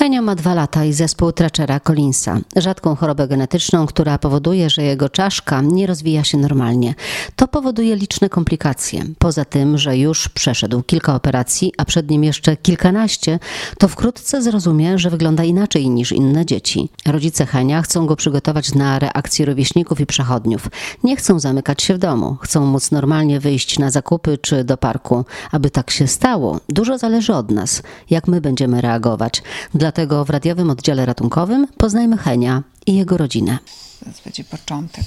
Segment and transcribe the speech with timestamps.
[0.00, 5.08] Henio ma dwa lata i zespół Traczera Collinsa, rzadką chorobę genetyczną, która powoduje, że jego
[5.08, 6.94] czaszka nie rozwija się normalnie.
[7.36, 9.04] To powoduje liczne komplikacje.
[9.18, 13.38] Poza tym, że już przeszedł kilka operacji, a przed nim jeszcze kilkanaście,
[13.78, 16.88] to wkrótce zrozumie, że wygląda inaczej niż inne dzieci.
[17.06, 20.68] Rodzice Henia chcą go przygotować na reakcję rówieśników i przechodniów.
[21.04, 25.24] Nie chcą zamykać się w domu, chcą móc normalnie wyjść na zakupy czy do parku.
[25.52, 29.42] Aby tak się stało, dużo zależy od nas, jak my będziemy reagować.
[29.90, 33.58] Dlatego w radiowym oddziale ratunkowym poznajmy Henia i jego rodzinę.
[34.00, 35.04] Teraz będzie początek.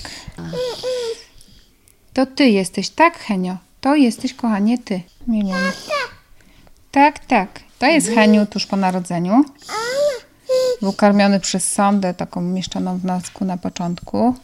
[2.14, 3.58] To ty jesteś, tak, Henio?
[3.82, 5.02] To jesteś, kochanie, ty.
[5.28, 5.60] Milion.
[6.92, 7.60] Tak, tak.
[7.80, 9.46] To jest Heniu tuż po narodzeniu.
[10.82, 14.36] Był karmiony przez sondę, taką umieszczoną w nosku na początku.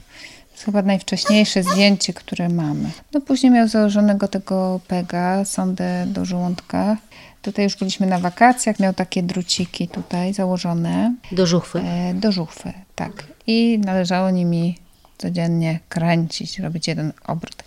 [0.60, 2.90] To jest chyba najwcześniejsze zdjęcie, które mamy.
[3.14, 6.98] No później miał założonego tego pega, sondę do żołądka.
[7.42, 11.80] Tutaj już byliśmy na wakacjach, miał takie druciki tutaj założone Do żuchwy.
[11.80, 13.12] e, do żuchwy, tak.
[13.48, 14.78] I należało nimi
[15.18, 17.64] codziennie kręcić, robić jeden obrót.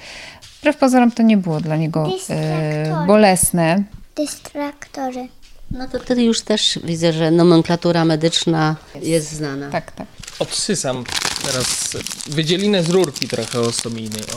[0.60, 3.82] Wbrew pozorom to nie było dla niego e, bolesne.
[4.16, 5.28] Dystraktory.
[5.70, 9.70] No to wtedy już też widzę, że nomenklatura medyczna jest znana.
[9.70, 10.06] Tak, tak.
[10.38, 11.04] Odsysam
[11.44, 14.22] teraz wydzielinę z rurki trochę osomijnej.
[14.22, 14.36] O,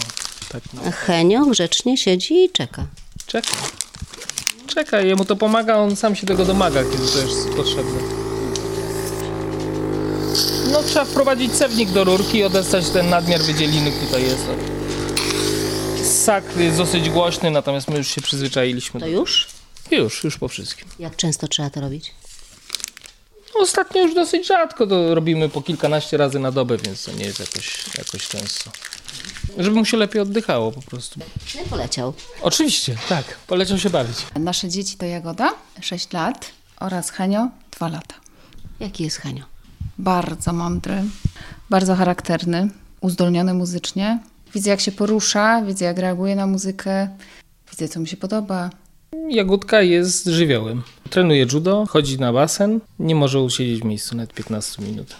[0.50, 0.64] tak.
[0.88, 2.88] A Henio grzecznie siedzi i czeka.
[3.28, 3.48] Czeka.
[4.68, 8.00] Czeka, jemu to pomaga, on sam się tego domaga, kiedy to jest potrzebne.
[10.72, 14.46] No trzeba wprowadzić cewnik do rurki i odessać ten nadmiar wydzieliny, tutaj jest.
[16.04, 19.00] Ssak jest dosyć głośny, natomiast my już się przyzwyczailiśmy.
[19.00, 19.48] To już?
[19.92, 20.88] Już, już po wszystkim.
[21.00, 22.12] Jak często trzeba to robić?
[23.60, 27.40] Ostatnio już dosyć rzadko to robimy po kilkanaście razy na dobę, więc to nie jest
[27.40, 28.72] jakoś, jakoś często.
[29.58, 31.20] Żeby mu się lepiej oddychało po prostu.
[31.56, 32.14] Nie poleciał.
[32.42, 33.24] Oczywiście, tak.
[33.48, 34.18] Poleciał się bawić.
[34.40, 38.16] Nasze dzieci to Jagoda, 6 lat oraz Henio, 2 lata.
[38.80, 39.44] Jaki jest Henio?
[39.98, 41.04] Bardzo mądry,
[41.70, 42.70] bardzo charakterny,
[43.02, 44.20] uzdolniony muzycznie.
[44.54, 47.10] Widzę jak się porusza, widzę jak reaguje na muzykę,
[47.72, 48.70] widzę co mu się podoba.
[49.30, 50.84] Jagódka jest żywiołem.
[51.10, 55.16] Trenuje judo, chodzi na basen, nie może usiedzieć w miejscu nawet 15 minut.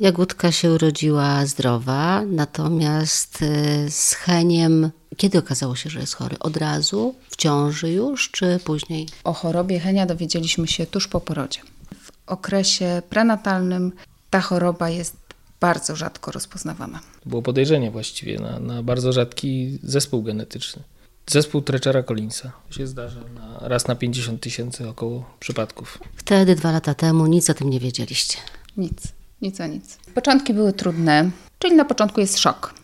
[0.00, 6.38] Jagódka się urodziła zdrowa, natomiast y, z Heniem, kiedy okazało się, że jest chory?
[6.38, 7.14] Od razu?
[7.30, 9.06] W ciąży już, czy później?
[9.24, 11.60] O chorobie Henia dowiedzieliśmy się tuż po porodzie.
[12.02, 13.92] W okresie prenatalnym
[14.30, 15.16] ta choroba jest
[15.60, 17.00] bardzo rzadko rozpoznawana.
[17.22, 20.82] To było podejrzenie właściwie na, na bardzo rzadki zespół genetyczny.
[21.26, 22.52] Zespół Treczera Collinsa.
[22.70, 25.98] Się zdarza na, raz na 50 tysięcy około przypadków.
[26.16, 28.38] Wtedy, dwa lata temu, nic o tym nie wiedzieliście.
[28.76, 29.02] Nic,
[29.42, 29.98] nic a nic.
[30.14, 32.74] Początki były trudne, czyli na początku jest szok.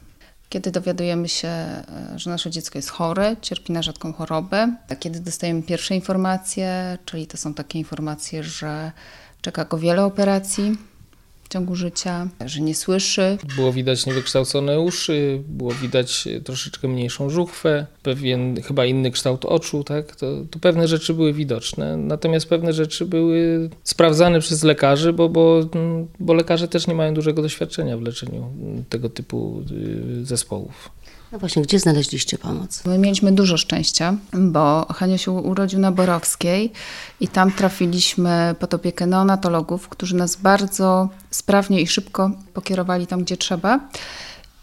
[0.48, 1.84] Kiedy dowiadujemy się, e,
[2.16, 7.26] że nasze dziecko jest chore, cierpi na rzadką chorobę, a kiedy dostajemy pierwsze informacje, czyli
[7.26, 8.92] to są takie informacje, że
[9.40, 10.76] czeka go wiele operacji
[11.50, 17.86] ciągu życia, że nie słyszy, Było widać niewykształcone uszy, było widać e, troszeczkę mniejszą żuchwę,
[18.02, 20.16] pewien chyba inny kształt oczu, tak?
[20.16, 25.60] To, to pewne rzeczy były widoczne, natomiast pewne rzeczy były sprawdzane przez lekarzy, bo, bo,
[25.74, 28.52] mm, bo lekarze też nie mają dużego doświadczenia w leczeniu
[28.88, 29.62] tego typu
[30.20, 30.90] y, zespołów.
[31.32, 32.84] No właśnie, gdzie znaleźliście pomoc?
[32.84, 36.72] My mieliśmy dużo szczęścia, bo Hania się urodził na Borowskiej
[37.20, 43.36] i tam trafiliśmy pod opiekę neonatologów, którzy nas bardzo sprawnie i szybko pokierowali tam, gdzie
[43.36, 43.80] trzeba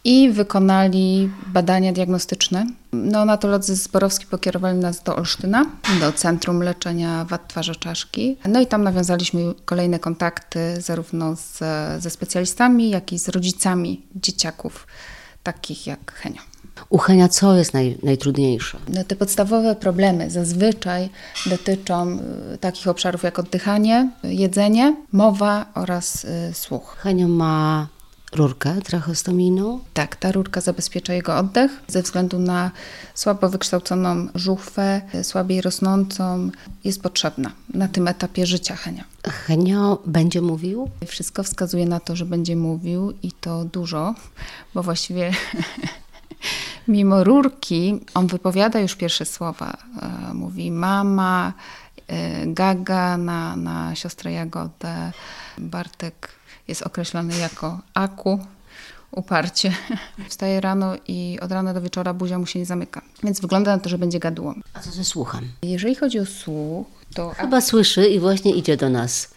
[0.03, 2.65] i wykonali badania diagnostyczne.
[2.93, 5.65] Neonatolodzy z Borowski pokierowali nas do Olsztyna,
[5.99, 8.37] do Centrum Leczenia Wad Twarza Czaszki.
[8.49, 11.59] No i tam nawiązaliśmy kolejne kontakty zarówno z,
[12.03, 14.87] ze specjalistami, jak i z rodzicami dzieciaków
[15.43, 16.56] takich jak Henio.
[16.89, 18.77] U Henia co jest naj, najtrudniejsze?
[18.89, 21.09] No, te podstawowe problemy zazwyczaj
[21.45, 22.19] dotyczą
[22.53, 26.97] y, takich obszarów jak oddychanie, jedzenie, mowa oraz y, słuch.
[26.99, 27.87] Henio ma
[28.33, 29.79] rurkę trachostomijną.
[29.93, 32.71] Tak, ta rurka zabezpiecza jego oddech ze względu na
[33.13, 36.49] słabo wykształconą żuchwę, y, słabiej rosnącą,
[36.83, 39.03] jest potrzebna na tym etapie życia Henia.
[39.23, 40.89] Henio będzie mówił?
[41.07, 44.15] Wszystko wskazuje na to, że będzie mówił i to dużo,
[44.73, 45.31] bo właściwie
[46.87, 49.77] mimo rurki on wypowiada już pierwsze słowa.
[50.01, 51.53] E, Mówi mama,
[52.07, 55.11] e, gaga na, na siostrę Jagodę.
[55.57, 56.29] Bartek
[56.67, 58.39] jest określony jako aku,
[59.11, 59.73] uparcie.
[60.29, 63.01] Wstaje rano i od rana do wieczora buzia mu się nie zamyka.
[63.23, 64.53] Więc wygląda na to, że będzie gadułą.
[64.73, 65.51] A co ze słuchem?
[65.61, 69.29] Jeżeli chodzi o słuch, to Chyba słyszy i właśnie idzie do nas.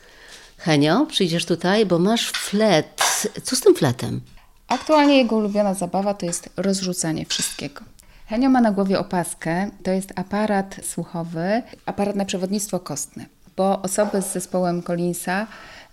[0.56, 3.02] Henio, przyjdziesz tutaj, bo masz flet.
[3.42, 4.20] Co z tym fletem?
[4.70, 7.80] Aktualnie jego ulubiona zabawa to jest rozrzucanie wszystkiego.
[8.26, 13.26] Henio ma na głowie opaskę, to jest aparat słuchowy, aparat na przewodnictwo kostne,
[13.56, 15.46] bo osoby z zespołem Collinsa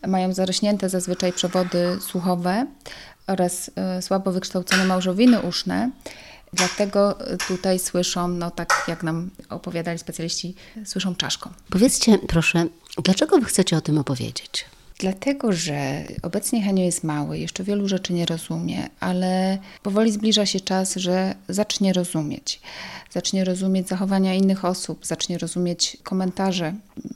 [0.07, 2.65] mają zarośnięte zazwyczaj przewody słuchowe
[3.27, 5.89] oraz e, słabo wykształcone małżowiny uszne.
[6.53, 11.49] Dlatego tutaj słyszą, no tak jak nam opowiadali specjaliści, słyszą czaszką.
[11.69, 12.65] Powiedzcie proszę,
[13.03, 14.65] dlaczego wy chcecie o tym opowiedzieć?
[14.99, 20.59] Dlatego, że obecnie Henio jest mały, jeszcze wielu rzeczy nie rozumie, ale powoli zbliża się
[20.59, 22.61] czas, że zacznie rozumieć.
[23.11, 26.73] Zacznie rozumieć zachowania innych osób, zacznie rozumieć komentarze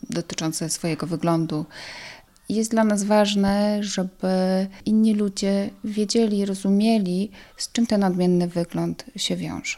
[0.10, 1.66] dotyczące swojego wyglądu.
[2.50, 4.28] Jest dla nas ważne, żeby
[4.86, 9.78] inni ludzie wiedzieli, rozumieli, z czym ten odmienny wygląd się wiąże.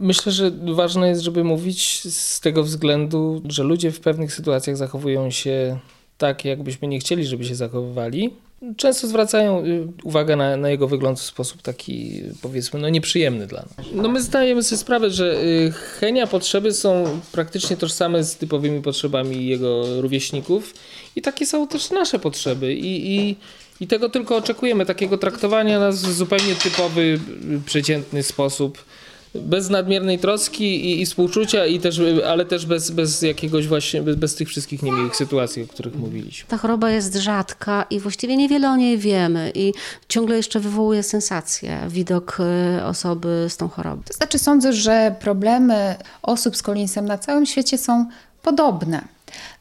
[0.00, 5.30] Myślę, że ważne jest, żeby mówić z tego względu, że ludzie w pewnych sytuacjach zachowują
[5.30, 5.78] się
[6.22, 8.30] tak, jakbyśmy nie chcieli, żeby się zachowywali.
[8.76, 13.60] Często zwracają y, uwagę na, na, jego wygląd w sposób taki, powiedzmy, no nieprzyjemny dla
[13.62, 13.86] nas.
[13.94, 19.46] No my zdajemy sobie sprawę, że y, chenia potrzeby są praktycznie tożsame z typowymi potrzebami
[19.46, 20.74] jego rówieśników
[21.16, 23.36] i takie są też nasze potrzeby i, i,
[23.80, 27.18] i tego tylko oczekujemy, takiego traktowania nas w zupełnie typowy, y,
[27.66, 28.84] przeciętny sposób
[29.34, 34.16] bez nadmiernej troski i, i, współczucia, i też, ale też bez, bez jakiegoś właśnie, bez,
[34.16, 36.48] bez tych wszystkich niemiłych sytuacji, o których mówiliśmy.
[36.48, 39.72] Ta choroba jest rzadka i właściwie niewiele o niej wiemy i
[40.08, 42.38] ciągle jeszcze wywołuje sensację widok
[42.78, 44.02] y, osoby z tą chorobą.
[44.02, 48.06] To znaczy sądzę, że problemy osób z kolinsem na całym świecie są
[48.42, 49.04] podobne.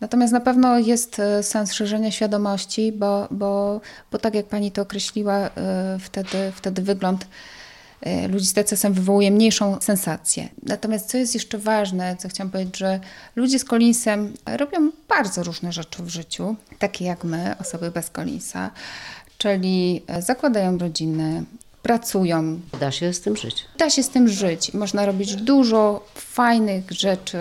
[0.02, 3.82] Natomiast na pewno jest y, sens szerzenia świadomości, bo, bo,
[4.12, 5.50] bo tak jak pani to określiła, y,
[6.00, 7.26] wtedy, wtedy wygląd
[8.30, 10.50] ludzi z TCS-em wywołuje mniejszą sensację.
[10.64, 13.00] Natomiast co jest jeszcze ważne, co chciałam powiedzieć, że
[13.36, 18.72] ludzie z kolinsem robią bardzo różne rzeczy w życiu, takie jak my, osoby bez kolinsa,
[19.38, 21.44] czyli e, zakładają rodziny,
[21.84, 22.60] pracują.
[22.80, 23.66] Da się z tym żyć.
[23.78, 24.74] Da się z tym żyć.
[24.74, 27.38] Można robić dużo fajnych rzeczy.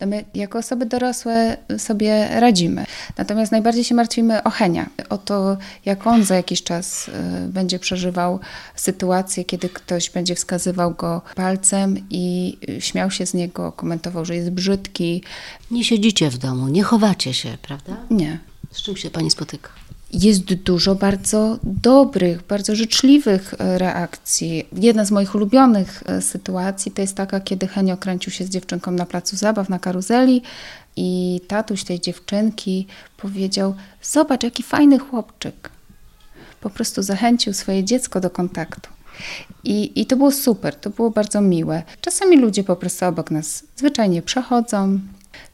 [0.00, 2.84] No my jako osoby dorosłe sobie radzimy.
[3.18, 4.90] Natomiast najbardziej się martwimy o Henia.
[5.08, 7.12] O to, jak on za jakiś czas y,
[7.48, 8.40] będzie przeżywał
[8.76, 14.50] sytuację, kiedy ktoś będzie wskazywał go palcem i śmiał się z niego, komentował, że jest
[14.50, 15.22] brzydki.
[15.70, 17.96] Nie siedzicie w domu, nie chowacie się, prawda?
[18.10, 18.38] Nie.
[18.70, 19.68] Z czym się pani spotyka?
[20.12, 24.66] Jest dużo bardzo dobrych, bardzo życzliwych e, reakcji.
[24.72, 28.90] Jedna z moich ulubionych e, sytuacji to jest taka, kiedy Henio kręcił się z dziewczynką
[28.90, 30.42] na placu zabaw, na karuzeli
[30.96, 32.86] i tatuś tej dziewczynki
[33.16, 35.70] powiedział: Zobacz, jaki fajny chłopczyk.
[36.60, 38.90] Po prostu zachęcił swoje dziecko do kontaktu.
[39.64, 41.82] I, I to było super, to było bardzo miłe.
[42.00, 45.00] Czasami ludzie po prostu obok nas zwyczajnie przechodzą,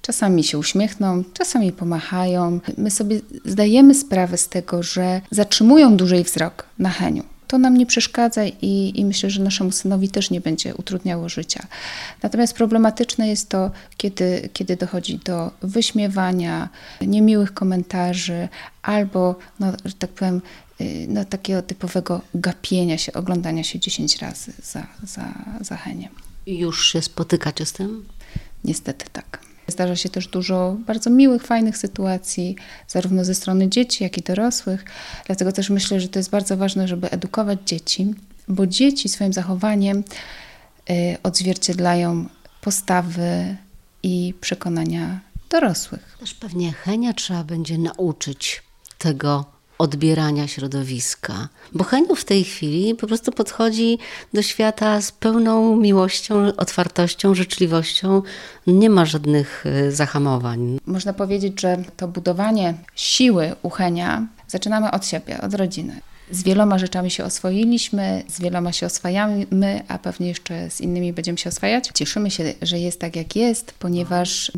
[0.03, 2.61] Czasami się uśmiechną, czasami pomachają.
[2.79, 7.25] My sobie zdajemy sprawę z tego, że zatrzymują dłużej wzrok na Heniu.
[7.49, 11.67] To nam nie przeszkadza i, i, myślę, że naszemu synowi też nie będzie utrudniało życia.
[12.23, 16.69] Natomiast problematyczne jest to, kiedy, kiedy dochodzi do wyśmiewania,
[17.01, 18.49] niemiłych komentarzy
[18.83, 20.43] albo, no, że tak powiem,
[20.81, 26.11] y, no, takiego typowego gapienia się, oglądania się 10 razy za, za, za heniem.
[26.47, 28.05] Już się spotykacie z tym?
[28.65, 29.41] Niestety tak.
[29.69, 32.57] Zdarza się też dużo bardzo miłych, fajnych sytuacji,
[32.89, 34.85] zarówno ze strony dzieci, jak i dorosłych.
[35.27, 38.15] Dlatego też myślę, że to jest bardzo ważne, żeby edukować dzieci,
[38.49, 40.05] bo dzieci swoim zachowaniem
[40.91, 42.27] y, odzwierciedlają
[42.61, 43.57] postawy
[44.03, 45.21] i przekonania
[45.51, 46.17] dorosłych.
[46.21, 48.63] Też pewnie Henia trzeba będzie nauczyć
[48.99, 51.49] tego odbierania środowiska.
[51.73, 53.99] Bo Heniu w tej chwili po prostu podchodzi
[54.35, 58.23] do świata z pełną miłością, otwartością, życzliwością.
[58.67, 60.79] Nie ma żadnych y, zahamowań.
[60.87, 66.01] Można powiedzieć, że to budowanie siły u Henia zaczynamy od siebie, od rodziny.
[66.31, 69.47] Z wieloma rzeczami się oswoiliśmy, z wieloma się oswajamy,
[69.89, 71.91] a pewnie jeszcze z innymi będziemy się oswajać.
[71.95, 74.53] Cieszymy się, że jest tak, jak jest, ponieważ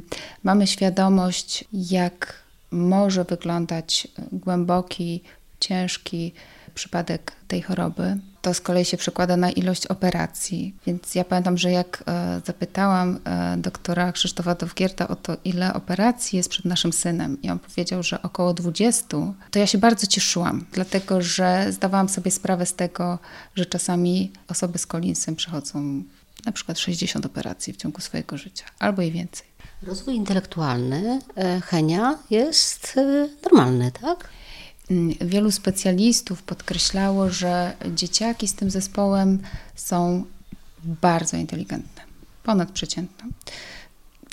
[0.44, 2.39] mamy świadomość, jak
[2.70, 5.22] może wyglądać głęboki,
[5.60, 6.32] ciężki
[6.74, 8.16] przypadek tej choroby.
[8.42, 10.74] To z kolei się przekłada na ilość operacji.
[10.86, 16.36] Więc ja pamiętam, że jak e, zapytałam e, doktora Krzysztofa Dowgierta o to, ile operacji
[16.36, 19.06] jest przed naszym synem, i on powiedział, że około 20,
[19.50, 23.18] to ja się bardzo cieszyłam, dlatego że zdawałam sobie sprawę z tego,
[23.56, 26.02] że czasami osoby z kolinsem przechodzą
[26.46, 29.49] na przykład 60 operacji w ciągu swojego życia, albo i więcej.
[29.82, 34.28] Rozwój intelektualny e, Henia jest e, normalny, tak?
[34.90, 39.38] Mm, wielu specjalistów podkreślało, że dzieciaki z tym zespołem
[39.74, 40.24] są
[40.84, 42.02] bardzo inteligentne,
[42.42, 43.24] ponadprzeciętne.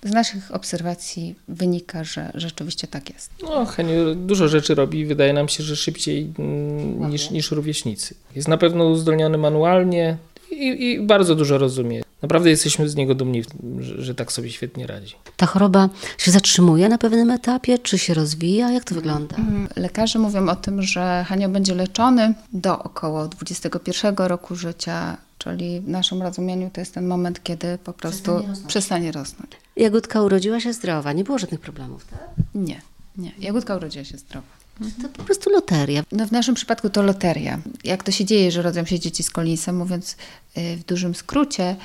[0.04, 3.32] Z naszych obserwacji wynika, że rzeczywiście tak jest.
[3.44, 8.16] No, Heniu dużo rzeczy robi wydaje nam się, że szybciej mm, niż, niż rówieśnicy.
[8.36, 10.18] Jest na pewno uzdolniony manualnie,
[10.52, 12.02] i, i bardzo dużo rozumie.
[12.22, 13.44] Naprawdę jesteśmy z niego dumni,
[13.80, 15.16] że, że tak sobie świetnie radzi.
[15.38, 18.72] Ta choroba się zatrzymuje na pewnym etapie, czy się rozwija?
[18.72, 19.36] Jak to wygląda?
[19.76, 25.88] Lekarze mówią o tym, że Hanio będzie leczony do około 21 roku życia, czyli w
[25.88, 28.32] naszym rozumieniu to jest ten moment, kiedy po prostu
[28.68, 29.52] przestanie rosnąć.
[29.76, 32.20] Jagódka urodziła się zdrowa, nie było żadnych problemów, tak?
[32.56, 32.82] Nie,
[33.18, 33.32] nie.
[33.40, 34.58] Jagódka urodziła się zdrowa.
[35.02, 36.04] To po prostu loteria.
[36.12, 37.60] No w naszym przypadku to loteria.
[37.84, 40.16] Jak to się dzieje, że rodzą się dzieci z kolinsem, mówiąc
[40.58, 41.76] y, w dużym skrócie,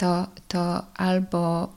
[0.00, 1.68] to, to albo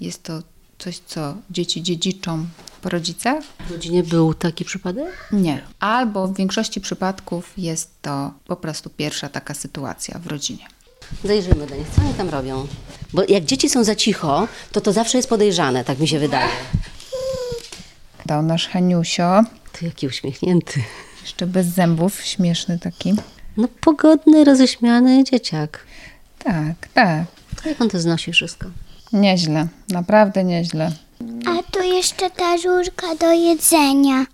[0.00, 0.42] jest to
[0.78, 2.46] coś, co dzieci dziedziczą
[2.82, 5.28] po rodzicach, W rodzinie był taki przypadek?
[5.32, 5.60] nie.
[5.80, 10.66] Albo w większości przypadków jest to po prostu pierwsza taka sytuacja w rodzinie.
[11.24, 12.66] Zajrzyjmy do nich, co oni tam robią.
[13.12, 16.48] Bo jak dzieci są za cicho, to to zawsze jest podejrzane, tak mi się wydaje.
[18.28, 20.82] To nasz Haniusio, To jaki uśmiechnięty.
[21.22, 23.14] jeszcze bez zębów, śmieszny taki.
[23.56, 25.86] No pogodny, roześmiany dzieciak.
[26.38, 27.24] Tak, tak.
[27.66, 28.66] Jak on to znosi wszystko?
[29.12, 30.92] Nieźle, naprawdę nieźle.
[31.46, 34.26] A tu jeszcze ta rurka do jedzenia.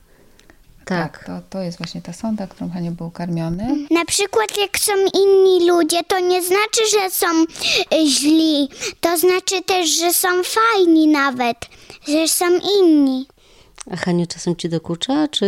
[0.85, 3.87] Tak, to, to jest właśnie ta sonda, którą Haniu był karmiony.
[3.91, 8.69] Na przykład jak są inni ludzie, to nie znaczy, że są y, źli.
[9.01, 11.57] To znaczy też, że są fajni nawet,
[12.09, 12.45] że są
[12.81, 13.27] inni.
[13.91, 15.47] A Haniu czasem ci dokucza, czy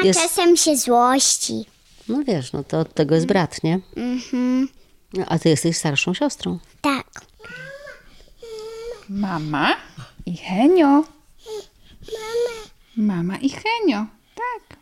[0.00, 0.20] A jest...
[0.20, 1.64] czasem się złości.
[2.08, 3.80] No wiesz, no to od tego jest brat, nie?
[3.96, 4.68] Mhm.
[5.12, 6.58] No, a ty jesteś starszą siostrą.
[6.80, 7.06] Tak.
[9.08, 9.76] Mama
[10.26, 11.04] i Henio.
[12.96, 14.78] Mama i Henio, tak.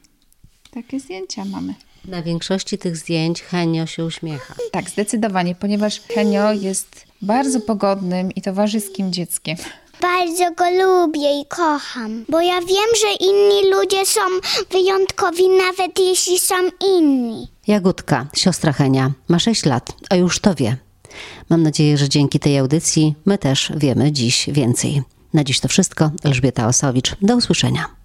[0.71, 1.75] Takie zdjęcia mamy.
[2.05, 4.55] Na większości tych zdjęć Henio się uśmiecha.
[4.73, 9.57] Tak, zdecydowanie, ponieważ Henio jest bardzo pogodnym i towarzyskim dzieckiem.
[10.01, 14.21] Bardzo go lubię i kocham, bo ja wiem, że inni ludzie są
[14.71, 16.55] wyjątkowi, nawet jeśli są
[16.89, 17.49] inni.
[17.69, 20.77] Jagódka, siostra Henia, ma 6 lat, a już to wie.
[21.49, 25.03] Mam nadzieję, że dzięki tej audycji my też wiemy dziś więcej.
[25.35, 26.11] Na dziś to wszystko.
[26.25, 27.17] Elżbieta Osowicz.
[27.23, 27.98] Do usłyszenia.